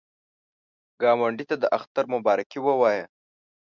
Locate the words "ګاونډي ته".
1.01-1.55